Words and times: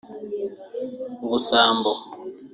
ubusambo 1.25 1.91